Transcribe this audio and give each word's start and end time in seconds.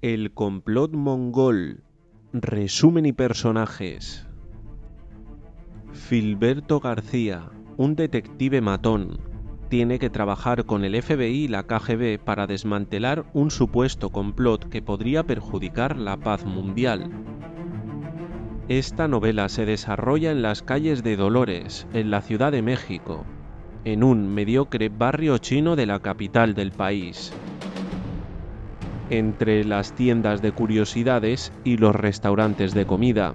El 0.00 0.30
complot 0.30 0.92
mongol. 0.92 1.82
Resumen 2.32 3.04
y 3.04 3.12
personajes. 3.12 4.28
Filberto 5.92 6.78
García, 6.78 7.50
un 7.76 7.96
detective 7.96 8.60
matón, 8.60 9.18
tiene 9.68 9.98
que 9.98 10.08
trabajar 10.08 10.66
con 10.66 10.84
el 10.84 11.02
FBI 11.02 11.46
y 11.46 11.48
la 11.48 11.64
KGB 11.64 12.20
para 12.24 12.46
desmantelar 12.46 13.24
un 13.32 13.50
supuesto 13.50 14.10
complot 14.10 14.68
que 14.68 14.82
podría 14.82 15.24
perjudicar 15.24 15.96
la 15.98 16.16
paz 16.16 16.44
mundial. 16.44 17.10
Esta 18.68 19.08
novela 19.08 19.48
se 19.48 19.66
desarrolla 19.66 20.30
en 20.30 20.42
las 20.42 20.62
calles 20.62 21.02
de 21.02 21.16
Dolores, 21.16 21.88
en 21.92 22.12
la 22.12 22.20
Ciudad 22.20 22.52
de 22.52 22.62
México, 22.62 23.24
en 23.84 24.04
un 24.04 24.32
mediocre 24.32 24.90
barrio 24.90 25.38
chino 25.38 25.74
de 25.74 25.86
la 25.86 25.98
capital 25.98 26.54
del 26.54 26.70
país 26.70 27.32
entre 29.10 29.64
las 29.64 29.94
tiendas 29.94 30.42
de 30.42 30.52
curiosidades 30.52 31.52
y 31.64 31.76
los 31.76 31.94
restaurantes 31.94 32.74
de 32.74 32.86
comida. 32.86 33.34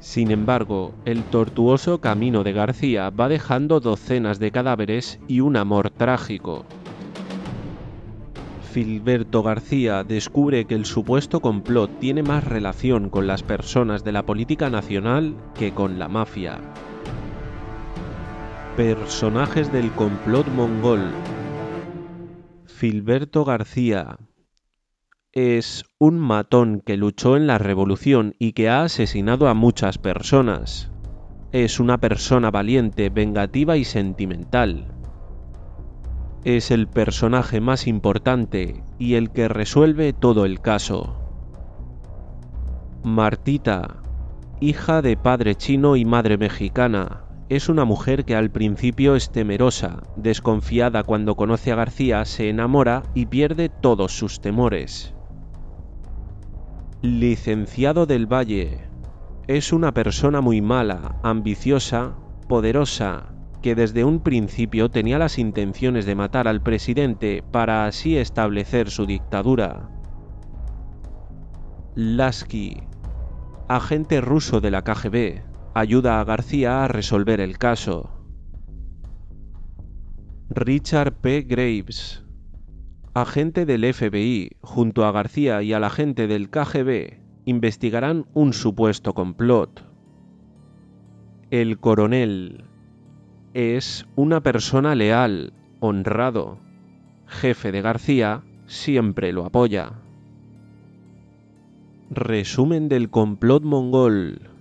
Sin 0.00 0.32
embargo, 0.32 0.94
el 1.04 1.22
tortuoso 1.22 2.00
camino 2.00 2.42
de 2.42 2.52
García 2.52 3.10
va 3.10 3.28
dejando 3.28 3.78
docenas 3.78 4.40
de 4.40 4.50
cadáveres 4.50 5.20
y 5.28 5.40
un 5.40 5.56
amor 5.56 5.90
trágico. 5.90 6.64
Filberto 8.72 9.42
García 9.42 10.02
descubre 10.02 10.64
que 10.64 10.74
el 10.74 10.86
supuesto 10.86 11.40
complot 11.40 12.00
tiene 12.00 12.22
más 12.22 12.42
relación 12.42 13.10
con 13.10 13.26
las 13.26 13.42
personas 13.42 14.02
de 14.02 14.12
la 14.12 14.24
política 14.24 14.70
nacional 14.70 15.36
que 15.54 15.72
con 15.72 15.98
la 15.98 16.08
mafia. 16.08 16.58
Personajes 18.76 19.70
del 19.70 19.92
complot 19.92 20.48
mongol 20.48 21.12
Filberto 22.82 23.44
García 23.44 24.18
es 25.30 25.84
un 26.00 26.18
matón 26.18 26.82
que 26.84 26.96
luchó 26.96 27.36
en 27.36 27.46
la 27.46 27.56
revolución 27.56 28.34
y 28.40 28.54
que 28.54 28.68
ha 28.68 28.82
asesinado 28.82 29.46
a 29.46 29.54
muchas 29.54 29.98
personas. 29.98 30.90
Es 31.52 31.78
una 31.78 31.98
persona 31.98 32.50
valiente, 32.50 33.08
vengativa 33.08 33.76
y 33.76 33.84
sentimental. 33.84 34.96
Es 36.42 36.72
el 36.72 36.88
personaje 36.88 37.60
más 37.60 37.86
importante 37.86 38.82
y 38.98 39.14
el 39.14 39.30
que 39.30 39.46
resuelve 39.46 40.12
todo 40.12 40.44
el 40.44 40.60
caso. 40.60 41.20
Martita, 43.04 44.02
hija 44.60 45.02
de 45.02 45.16
padre 45.16 45.54
chino 45.54 45.94
y 45.94 46.04
madre 46.04 46.36
mexicana, 46.36 47.26
es 47.56 47.68
una 47.68 47.84
mujer 47.84 48.24
que 48.24 48.34
al 48.34 48.50
principio 48.50 49.14
es 49.14 49.30
temerosa, 49.30 50.04
desconfiada 50.16 51.02
cuando 51.02 51.34
conoce 51.34 51.70
a 51.70 51.74
García, 51.74 52.24
se 52.24 52.48
enamora 52.48 53.02
y 53.14 53.26
pierde 53.26 53.68
todos 53.68 54.16
sus 54.16 54.40
temores. 54.40 55.12
Licenciado 57.02 58.06
del 58.06 58.26
Valle 58.26 58.88
es 59.48 59.74
una 59.74 59.92
persona 59.92 60.40
muy 60.40 60.62
mala, 60.62 61.16
ambiciosa, 61.22 62.14
poderosa, 62.48 63.34
que 63.60 63.74
desde 63.74 64.02
un 64.02 64.20
principio 64.20 64.88
tenía 64.88 65.18
las 65.18 65.38
intenciones 65.38 66.06
de 66.06 66.14
matar 66.14 66.48
al 66.48 66.62
presidente 66.62 67.44
para 67.50 67.84
así 67.84 68.16
establecer 68.16 68.88
su 68.88 69.04
dictadura. 69.04 69.90
Lasky, 71.96 72.78
agente 73.68 74.22
ruso 74.22 74.62
de 74.62 74.70
la 74.70 74.82
KGB, 74.84 75.51
ayuda 75.74 76.20
a 76.20 76.24
García 76.24 76.84
a 76.84 76.88
resolver 76.88 77.40
el 77.40 77.58
caso. 77.58 78.10
Richard 80.50 81.14
P. 81.14 81.42
Graves, 81.42 82.24
agente 83.14 83.64
del 83.64 83.92
FBI, 83.92 84.50
junto 84.60 85.04
a 85.06 85.12
García 85.12 85.62
y 85.62 85.72
al 85.72 85.84
agente 85.84 86.26
del 86.26 86.50
KGB, 86.50 87.20
investigarán 87.46 88.26
un 88.34 88.52
supuesto 88.52 89.14
complot. 89.14 89.84
El 91.50 91.78
coronel 91.78 92.64
es 93.54 94.06
una 94.14 94.42
persona 94.42 94.94
leal, 94.94 95.52
honrado. 95.80 96.58
Jefe 97.26 97.72
de 97.72 97.80
García 97.80 98.42
siempre 98.66 99.32
lo 99.32 99.46
apoya. 99.46 99.92
Resumen 102.10 102.88
del 102.88 103.08
complot 103.08 103.62
mongol. 103.62 104.51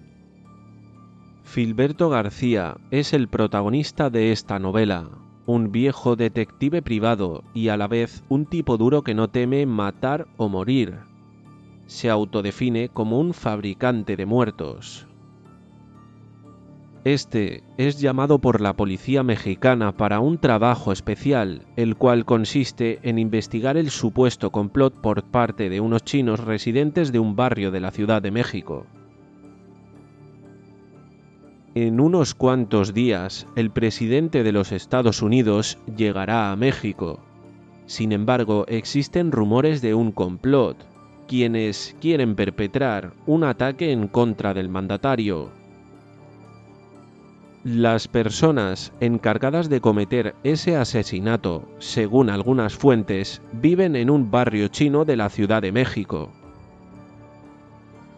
Filberto 1.51 2.07
García 2.07 2.77
es 2.91 3.11
el 3.11 3.27
protagonista 3.27 4.09
de 4.09 4.31
esta 4.31 4.57
novela, 4.57 5.09
un 5.45 5.69
viejo 5.69 6.15
detective 6.15 6.81
privado 6.81 7.43
y 7.53 7.67
a 7.67 7.75
la 7.75 7.89
vez 7.89 8.23
un 8.29 8.45
tipo 8.45 8.77
duro 8.77 9.01
que 9.01 9.13
no 9.13 9.29
teme 9.29 9.65
matar 9.65 10.27
o 10.37 10.47
morir. 10.47 10.99
Se 11.87 12.09
autodefine 12.09 12.87
como 12.87 13.19
un 13.19 13.33
fabricante 13.33 14.15
de 14.15 14.25
muertos. 14.25 15.07
Este 17.03 17.65
es 17.75 17.99
llamado 17.99 18.39
por 18.39 18.61
la 18.61 18.77
policía 18.77 19.21
mexicana 19.21 19.91
para 19.91 20.21
un 20.21 20.37
trabajo 20.37 20.93
especial, 20.93 21.63
el 21.75 21.97
cual 21.97 22.23
consiste 22.23 22.99
en 23.03 23.19
investigar 23.19 23.75
el 23.75 23.89
supuesto 23.89 24.51
complot 24.51 25.01
por 25.01 25.23
parte 25.23 25.69
de 25.69 25.81
unos 25.81 26.05
chinos 26.05 26.39
residentes 26.39 27.11
de 27.11 27.19
un 27.19 27.35
barrio 27.35 27.71
de 27.71 27.81
la 27.81 27.91
Ciudad 27.91 28.21
de 28.21 28.31
México. 28.31 28.85
En 31.73 32.01
unos 32.01 32.35
cuantos 32.35 32.93
días, 32.93 33.47
el 33.55 33.71
presidente 33.71 34.43
de 34.43 34.51
los 34.51 34.73
Estados 34.73 35.21
Unidos 35.21 35.77
llegará 35.95 36.51
a 36.51 36.55
México. 36.57 37.21
Sin 37.85 38.11
embargo, 38.11 38.65
existen 38.67 39.31
rumores 39.31 39.81
de 39.81 39.93
un 39.93 40.11
complot, 40.11 40.75
quienes 41.29 41.95
quieren 42.01 42.35
perpetrar 42.35 43.13
un 43.25 43.45
ataque 43.45 43.93
en 43.93 44.09
contra 44.09 44.53
del 44.53 44.67
mandatario. 44.67 45.49
Las 47.63 48.09
personas 48.09 48.91
encargadas 48.99 49.69
de 49.69 49.79
cometer 49.79 50.35
ese 50.43 50.75
asesinato, 50.75 51.69
según 51.79 52.29
algunas 52.29 52.75
fuentes, 52.75 53.41
viven 53.53 53.95
en 53.95 54.09
un 54.09 54.29
barrio 54.29 54.67
chino 54.67 55.05
de 55.05 55.15
la 55.15 55.29
Ciudad 55.29 55.61
de 55.61 55.71
México 55.71 56.33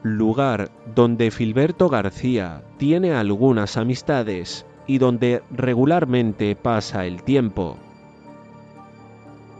lugar 0.04 0.70
donde 0.96 1.32
Filberto 1.32 1.90
García 1.90 2.64
tiene 2.78 3.14
algunas 3.14 3.78
amistades 3.78 4.66
y 4.86 4.98
donde 4.98 5.42
regularmente 5.50 6.56
pasa 6.56 7.06
el 7.06 7.24
tiempo. 7.24 7.78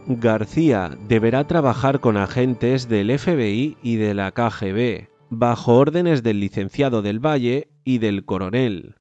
García 0.06 0.90
deberá 1.08 1.46
trabajar 1.46 2.00
con 2.00 2.18
agentes 2.18 2.88
del 2.88 3.18
FBI 3.18 3.78
y 3.82 3.96
de 3.96 4.12
la 4.12 4.32
KGB, 4.32 5.08
bajo 5.30 5.76
órdenes 5.76 6.22
del 6.22 6.40
licenciado 6.40 7.00
del 7.00 7.24
Valle 7.24 7.68
y 7.84 7.98
del 7.98 8.26
coronel, 8.26 8.96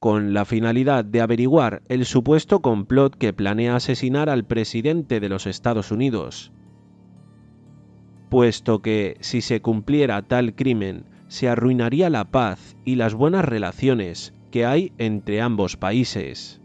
con 0.00 0.34
la 0.34 0.44
finalidad 0.44 1.04
de 1.04 1.20
averiguar 1.20 1.82
el 1.88 2.04
supuesto 2.04 2.60
complot 2.60 3.16
que 3.16 3.32
planea 3.32 3.76
asesinar 3.76 4.28
al 4.28 4.44
presidente 4.44 5.20
de 5.20 5.28
los 5.28 5.46
Estados 5.46 5.92
Unidos, 5.92 6.52
puesto 8.28 8.80
que 8.80 9.16
si 9.20 9.40
se 9.40 9.60
cumpliera 9.60 10.22
tal 10.22 10.54
crimen 10.54 11.04
se 11.28 11.48
arruinaría 11.48 12.10
la 12.10 12.24
paz 12.24 12.76
y 12.84 12.96
las 12.96 13.14
buenas 13.14 13.44
relaciones 13.44 14.32
que 14.50 14.64
hay 14.64 14.92
entre 14.98 15.40
ambos 15.40 15.76
países. 15.76 16.60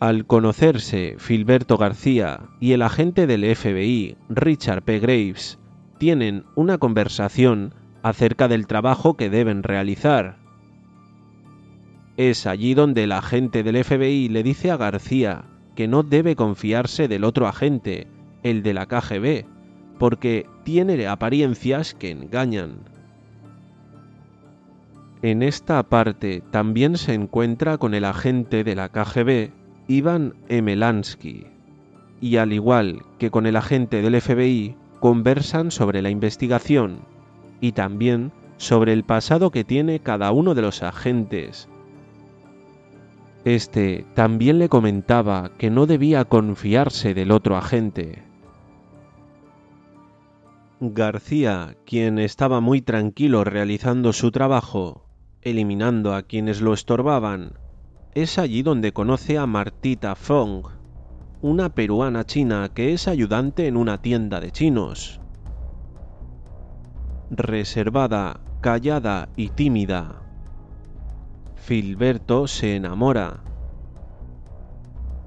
Al 0.00 0.26
conocerse, 0.26 1.14
Filberto 1.18 1.78
García 1.78 2.40
y 2.60 2.72
el 2.72 2.82
agente 2.82 3.26
del 3.26 3.54
FBI, 3.56 4.16
Richard 4.28 4.82
P. 4.82 4.98
Graves, 4.98 5.58
tienen 5.98 6.44
una 6.56 6.78
conversación 6.78 7.72
acerca 8.02 8.48
del 8.48 8.66
trabajo 8.66 9.14
que 9.14 9.30
deben 9.30 9.62
realizar. 9.62 10.36
Es 12.18 12.46
allí 12.46 12.74
donde 12.74 13.04
el 13.04 13.12
agente 13.12 13.62
del 13.62 13.82
FBI 13.82 14.28
le 14.28 14.42
dice 14.42 14.70
a 14.70 14.76
García 14.76 15.44
que 15.74 15.88
no 15.88 16.02
debe 16.02 16.36
confiarse 16.36 17.08
del 17.08 17.24
otro 17.24 17.48
agente, 17.48 18.06
el 18.44 18.62
de 18.62 18.74
la 18.74 18.86
KGB, 18.86 19.46
porque 19.98 20.46
tiene 20.62 21.06
apariencias 21.08 21.94
que 21.94 22.10
engañan. 22.10 22.78
En 25.22 25.42
esta 25.42 25.82
parte 25.82 26.42
también 26.50 26.98
se 26.98 27.14
encuentra 27.14 27.78
con 27.78 27.94
el 27.94 28.04
agente 28.04 28.62
de 28.62 28.74
la 28.76 28.90
KGB, 28.90 29.50
Ivan 29.88 30.34
Emelansky, 30.48 31.46
y 32.20 32.36
al 32.36 32.52
igual 32.52 33.02
que 33.18 33.30
con 33.30 33.46
el 33.46 33.56
agente 33.56 34.02
del 34.02 34.20
FBI, 34.20 34.76
conversan 35.00 35.70
sobre 35.70 36.02
la 36.02 36.10
investigación 36.10 37.00
y 37.60 37.72
también 37.72 38.32
sobre 38.56 38.92
el 38.92 39.04
pasado 39.04 39.50
que 39.50 39.64
tiene 39.64 40.00
cada 40.00 40.30
uno 40.32 40.54
de 40.54 40.62
los 40.62 40.82
agentes. 40.82 41.68
Este 43.44 44.06
también 44.14 44.58
le 44.58 44.68
comentaba 44.68 45.50
que 45.58 45.70
no 45.70 45.86
debía 45.86 46.24
confiarse 46.24 47.14
del 47.14 47.30
otro 47.30 47.56
agente, 47.56 48.22
García, 50.80 51.76
quien 51.86 52.18
estaba 52.18 52.60
muy 52.60 52.82
tranquilo 52.82 53.44
realizando 53.44 54.12
su 54.12 54.32
trabajo, 54.32 55.06
eliminando 55.40 56.14
a 56.14 56.22
quienes 56.22 56.60
lo 56.60 56.74
estorbaban, 56.74 57.52
es 58.14 58.38
allí 58.38 58.62
donde 58.62 58.92
conoce 58.92 59.38
a 59.38 59.46
Martita 59.46 60.16
Fong, 60.16 60.66
una 61.40 61.68
peruana 61.68 62.24
china 62.24 62.70
que 62.74 62.92
es 62.92 63.06
ayudante 63.06 63.68
en 63.68 63.76
una 63.76 64.02
tienda 64.02 64.40
de 64.40 64.50
chinos. 64.50 65.20
Reservada, 67.30 68.40
callada 68.60 69.28
y 69.36 69.50
tímida. 69.50 70.22
Filberto 71.54 72.48
se 72.48 72.74
enamora. 72.74 73.44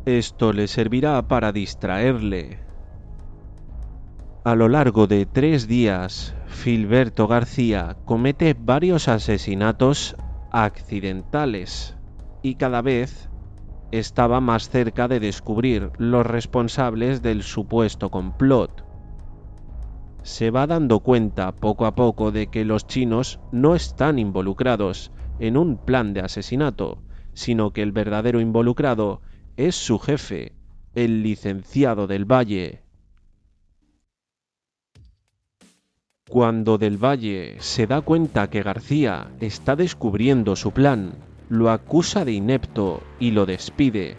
Esto 0.05 0.51
le 0.51 0.67
servirá 0.67 1.21
para 1.27 1.51
distraerle. 1.51 2.66
A 4.47 4.55
lo 4.55 4.69
largo 4.69 5.07
de 5.07 5.25
tres 5.25 5.67
días, 5.67 6.33
Filberto 6.45 7.27
García 7.27 7.97
comete 8.05 8.55
varios 8.57 9.09
asesinatos 9.09 10.15
accidentales 10.53 11.97
y 12.41 12.55
cada 12.55 12.81
vez 12.81 13.29
estaba 13.91 14.39
más 14.39 14.69
cerca 14.69 15.09
de 15.09 15.19
descubrir 15.19 15.91
los 15.97 16.25
responsables 16.25 17.21
del 17.21 17.43
supuesto 17.43 18.09
complot. 18.09 18.85
Se 20.23 20.49
va 20.49 20.65
dando 20.65 21.01
cuenta 21.01 21.51
poco 21.51 21.85
a 21.85 21.93
poco 21.93 22.31
de 22.31 22.47
que 22.47 22.63
los 22.63 22.87
chinos 22.87 23.41
no 23.51 23.75
están 23.75 24.17
involucrados 24.17 25.11
en 25.39 25.57
un 25.57 25.75
plan 25.75 26.13
de 26.13 26.21
asesinato, 26.21 27.03
sino 27.33 27.73
que 27.73 27.81
el 27.81 27.91
verdadero 27.91 28.39
involucrado 28.39 29.19
es 29.57 29.75
su 29.75 29.99
jefe, 29.99 30.53
el 30.95 31.21
licenciado 31.21 32.07
del 32.07 32.23
Valle. 32.23 32.86
Cuando 36.29 36.77
Del 36.77 37.01
Valle 37.01 37.55
se 37.59 37.87
da 37.87 38.01
cuenta 38.01 38.49
que 38.49 38.61
García 38.61 39.29
está 39.39 39.77
descubriendo 39.77 40.57
su 40.57 40.71
plan, 40.71 41.13
lo 41.47 41.69
acusa 41.69 42.25
de 42.25 42.33
inepto 42.33 43.01
y 43.17 43.31
lo 43.31 43.45
despide. 43.45 44.17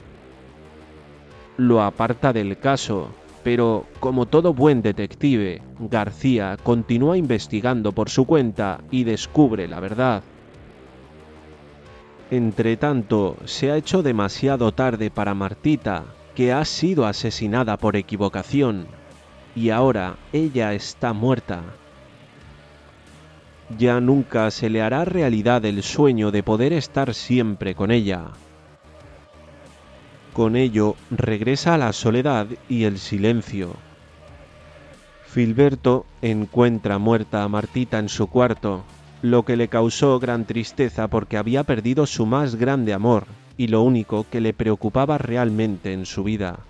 Lo 1.59 1.83
aparta 1.83 2.33
del 2.33 2.57
caso, 2.57 3.11
pero 3.45 3.85
como 4.01 4.25
todo 4.25 4.55
buen 4.55 4.81
detective, 4.81 5.61
García 5.81 6.57
continúa 6.63 7.19
investigando 7.19 7.93
por 7.93 8.09
su 8.09 8.25
cuenta 8.25 8.81
y 8.91 9.05
descubre 9.05 9.69
la 9.69 9.79
verdad. 9.79 10.23
Entretanto, 12.31 13.37
se 13.45 13.71
ha 13.71 13.77
hecho 13.77 14.03
demasiado 14.03 14.73
tarde 14.73 15.11
para 15.11 15.35
Martita, 15.35 16.05
que 16.35 16.55
ha 16.55 16.65
sido 16.65 17.05
asesinada 17.05 17.77
por 17.77 17.97
equivocación, 17.97 18.87
y 19.55 19.69
ahora 19.69 20.17
ella 20.33 20.73
está 20.73 21.13
muerta 21.13 21.63
ya 23.77 24.01
nunca 24.01 24.51
se 24.51 24.71
le 24.71 24.81
hará 24.81 25.05
realidad 25.05 25.65
el 25.65 25.83
sueño 25.83 26.31
de 26.31 26.43
poder 26.43 26.73
estar 26.73 27.15
siempre 27.15 27.75
con 27.75 27.91
ella. 27.91 28.29
Con 30.33 30.57
ello 30.57 30.97
regresa 31.11 31.75
a 31.75 31.79
la 31.79 31.93
soledad 31.93 32.47
y 32.69 32.85
el 32.85 32.99
silencio. 32.99 33.75
Filberto 35.27 36.07
encuentra 36.23 36.99
muerta 36.99 37.43
a 37.43 37.49
Martita 37.49 37.99
en 37.99 38.09
su 38.09 38.29
cuarto, 38.29 38.85
lo 39.21 39.45
que 39.45 39.57
le 39.57 39.69
causó 39.69 40.19
gran 40.19 40.47
tristeza 40.47 41.09
porque 41.09 41.37
había 41.37 41.65
perdido 41.65 42.07
su 42.07 42.25
más 42.25 42.55
grande 42.55 42.95
amor 42.95 43.27
y 43.57 43.67
lo 43.67 43.83
único 43.83 44.25
que 44.31 44.41
le 44.41 44.55
preocupaba 44.55 45.19
realmente 45.19 45.93
en 45.93 46.07
su 46.07 46.25
vida. 46.25 46.61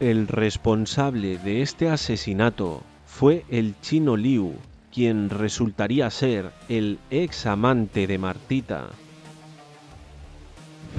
El 0.00 0.28
responsable 0.28 1.38
de 1.38 1.62
este 1.62 1.88
asesinato 1.88 2.82
fue 3.18 3.46
el 3.48 3.74
chino 3.80 4.14
Liu, 4.14 4.52
quien 4.92 5.30
resultaría 5.30 6.10
ser 6.10 6.50
el 6.68 6.98
ex 7.10 7.46
amante 7.46 8.06
de 8.06 8.18
Martita. 8.18 8.88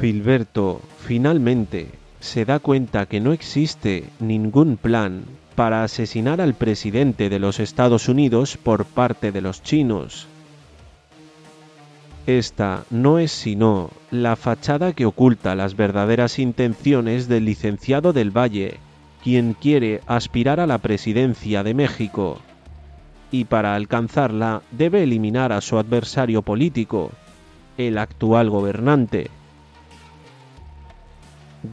Filberto 0.01 0.81
finalmente 1.05 1.89
se 2.19 2.43
da 2.43 2.57
cuenta 2.57 3.05
que 3.05 3.19
no 3.19 3.33
existe 3.33 4.05
ningún 4.19 4.77
plan 4.77 5.25
para 5.53 5.83
asesinar 5.83 6.41
al 6.41 6.55
presidente 6.55 7.29
de 7.29 7.37
los 7.37 7.59
Estados 7.59 8.09
Unidos 8.09 8.57
por 8.57 8.85
parte 8.85 9.31
de 9.31 9.41
los 9.41 9.61
chinos. 9.61 10.25
Esta 12.25 12.83
no 12.89 13.19
es 13.19 13.31
sino 13.31 13.91
la 14.09 14.35
fachada 14.35 14.93
que 14.93 15.05
oculta 15.05 15.53
las 15.53 15.75
verdaderas 15.75 16.39
intenciones 16.39 17.27
del 17.27 17.45
licenciado 17.45 18.11
del 18.11 18.35
Valle 18.35 18.79
quien 19.27 19.55
quiere 19.55 19.99
aspirar 20.07 20.61
a 20.61 20.65
la 20.65 20.77
presidencia 20.77 21.61
de 21.61 21.73
México 21.73 22.37
y 23.29 23.43
para 23.43 23.75
alcanzarla 23.75 24.61
debe 24.71 25.03
eliminar 25.03 25.51
a 25.51 25.59
su 25.59 25.77
adversario 25.77 26.43
político, 26.43 27.11
el 27.77 27.97
actual 27.97 28.49
gobernante. 28.49 29.29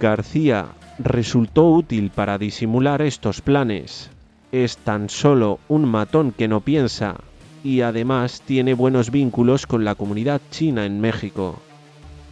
García 0.01 0.67
resultó 0.99 1.71
útil 1.71 2.11
para 2.11 2.39
disimular 2.39 3.03
estos 3.03 3.41
planes. 3.41 4.11
Es 4.51 4.77
tan 4.79 5.09
solo 5.09 5.61
un 5.69 5.85
matón 5.85 6.33
que 6.33 6.49
no 6.49 6.61
piensa 6.61 7.19
y 7.63 7.83
además 7.83 8.43
tiene 8.45 8.75
buenos 8.75 9.13
vínculos 9.13 9.69
con 9.69 9.85
la 9.85 9.95
comunidad 9.95 10.41
china 10.51 10.87
en 10.87 11.01
México. 11.01 11.61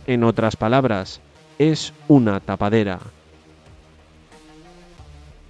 En 0.09 0.25
otras 0.25 0.57
palabras, 0.57 1.21
es 1.61 1.93
una 2.09 2.41
tapadera. 2.41 2.99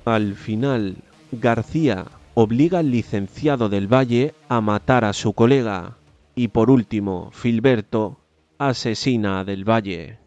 Al 0.05 0.35
final, 0.35 0.97
García 1.31 2.07
obliga 2.35 2.81
al 2.81 2.91
licenciado 2.91 3.69
del 3.69 3.87
Valle 3.87 4.35
a 4.49 4.61
matar 4.61 5.05
a 5.05 5.13
su 5.13 5.33
colega 5.33 5.97
y 6.35 6.49
por 6.49 6.71
último, 6.71 7.31
Filberto 7.33 8.19
asesina 8.59 9.41
a 9.41 9.45
del 9.45 9.69
Valle. 9.69 10.22